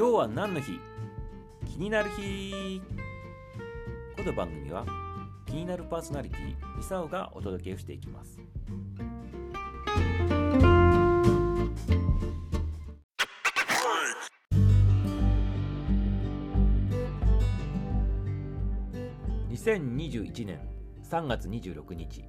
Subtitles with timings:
[0.00, 0.80] 今日は何の日？
[1.66, 2.80] 気になる日。
[4.16, 4.86] この番組は
[5.44, 8.40] 気になるパーソナリティミサオがお届けしていきます。
[19.50, 20.60] 2021年
[21.10, 22.24] 3月26日。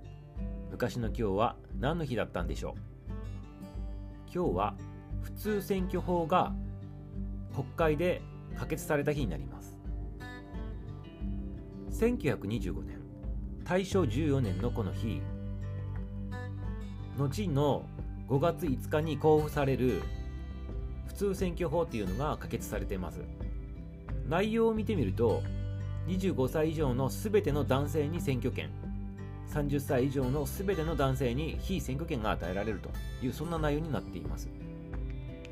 [0.71, 2.81] 昔の今日は何の日だったんでしょう？
[4.25, 4.75] 今日は
[5.21, 6.51] 普通選挙法が
[7.53, 8.21] 国会で
[8.57, 9.77] 可決された日になります。
[11.91, 12.99] 1925年
[13.63, 15.21] 大正14年のこの日
[17.17, 17.85] 後の
[18.27, 20.01] 5月5日に交付される
[21.05, 23.21] 普通選挙法っていうのが可決されています。
[24.27, 25.43] 内容を見てみると
[26.07, 28.69] 25歳以上の全ての男性に選挙権
[29.51, 32.89] 30歳以上の全ての男性に非選挙権が与えられると
[33.23, 34.49] いうそんな内容になっています。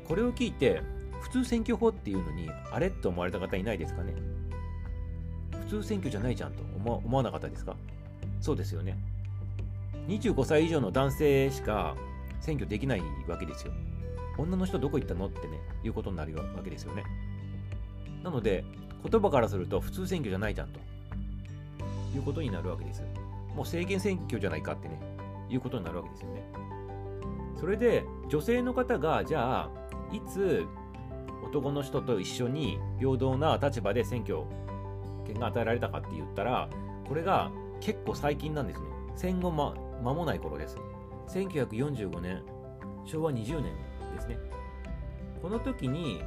[0.08, 0.82] これを聞いて
[1.20, 4.14] 普通選挙法っていうのにあれと思われた方いないですかね？
[5.52, 7.76] 普通選挙じゃないじゃんと思思わなかったですか？
[8.40, 8.96] そうですよね。
[10.08, 11.94] 25歳以上の男性しか
[12.40, 13.72] 選挙できないわけですよ。
[14.38, 17.04] 女の人どこ行ったのってねいうことになるわけですよね。
[18.22, 18.64] なので
[19.08, 20.80] 言葉からすると普通選挙じゃないじゃんと
[22.16, 23.02] いうことになるわけです。
[23.54, 25.00] もう政権選挙じゃないかってね
[25.50, 26.42] いうことになるわけですよね。
[27.60, 29.70] それで女性の方がじゃあ
[30.12, 30.64] いつ
[31.42, 34.42] 男の人と一緒に平等な立場で選挙
[35.26, 36.68] 権が与えられたかって言ったら
[37.06, 38.86] これが結構最近なんですね。
[39.16, 40.76] 戦後ま間もない頃です。
[41.28, 42.42] 1945年
[43.04, 43.74] 昭和20年
[44.14, 44.38] ですね。
[45.42, 46.22] この時に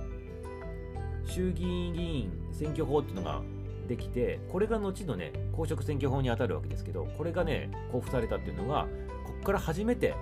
[1.25, 3.41] 衆議院議員選挙法っていうのが
[3.87, 8.87] できてこれが後のね公職選挙法に当たるわけですけどこれがね交付されたっていうのが
[9.25, 10.15] ここから初めて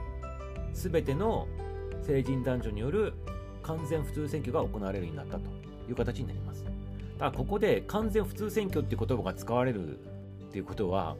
[0.73, 1.47] 全ての
[2.01, 3.13] 成人男女による
[3.63, 5.43] 完全普通選挙が行われるようになったと
[5.89, 6.63] いう形になります。
[6.63, 10.01] だからここで完全普通選挙っていう言葉が使われるっ
[10.51, 11.15] ていうことは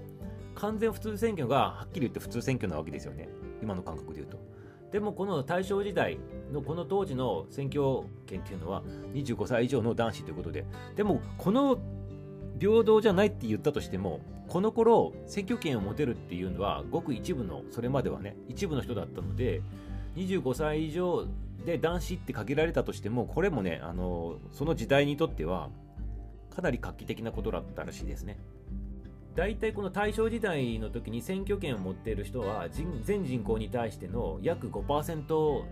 [0.56, 3.30] 完全普通選挙がはっきり言って普通選挙なわけですよね
[3.62, 4.40] 今の感覚で言うと。
[4.92, 6.20] でもこの大正時代
[6.52, 8.84] のこの当時の選挙権っていうのは
[9.14, 11.80] 25歳以上の男子ということででもこの
[12.60, 19.62] 平等じゃないって言ったとしてもこの頃選挙権を持てるっていうのはごく一部のそれまではね一部の人だったので
[20.18, 21.26] 25歳以上
[21.66, 25.70] で男子って限られたとしてもこれもねあのその時代にとっては
[26.50, 28.38] かなり画期的なことだったらしいですね。
[29.36, 35.64] 大体この大正時代の時に選挙権を持っている人は全人口に対しての約5%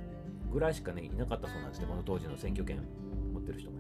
[0.54, 2.78] ぐらいしかねいなかったそうなんですねこの当時の選挙権
[3.34, 3.76] 持ってる人が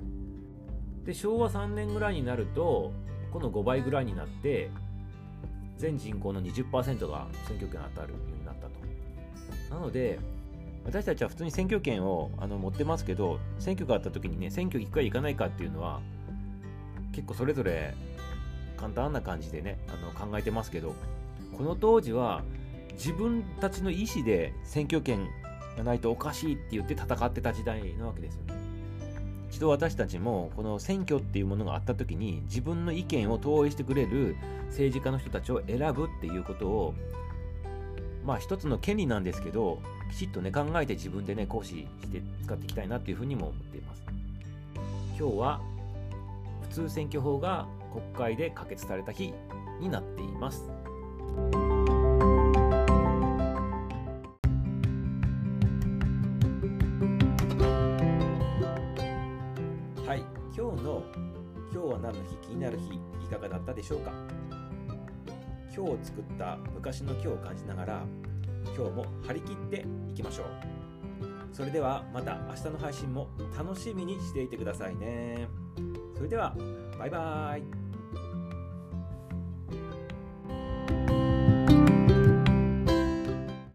[1.06, 2.91] で昭和3年ぐらいになると
[3.31, 4.70] この5倍ぐらいになって
[5.78, 8.74] 全人口の20%が選挙権当たるようになったと。
[9.74, 10.20] なので
[10.85, 16.01] 私たちは普通に選挙権をあの持ってますけど選挙があった時にね選挙行くか行かないかっていうのは
[17.12, 17.94] 結構それぞれ
[18.78, 20.95] 簡単な感じでねあの考えてますけど
[21.57, 22.44] この当時は
[22.94, 25.28] 自分たちの意思で選挙権
[25.78, 28.53] がないとおかしいって言って戦ってた時代なわけですよね。
[29.50, 34.35] 一度私たちもこの選挙っていうものがあった時に自分の意見を投影してくれる
[34.67, 36.94] 政治家の人たちを選ぶっていうことを
[38.29, 39.79] まあ一つの権利なんですけど
[40.12, 44.03] きちっとね考えて自分でね行使して使っていきたいなっていうふうにも思っています。
[45.17, 45.59] 今日は
[46.62, 49.34] 普通選挙法が国会で可決された日
[49.79, 50.69] になっています。
[60.06, 60.23] はい
[60.56, 61.03] 今日の
[61.73, 62.35] 今日は何の日？
[62.47, 64.11] 気になる日いかがだったでしょうか？
[65.75, 68.03] 今日作った昔の今日を感じながら
[68.75, 70.46] 今日も張り切っていきましょう。
[71.52, 75.47] それではまた明日の配信も楽しみにしていてくださいね。
[76.16, 76.56] それでは
[76.97, 77.78] バイバーイ。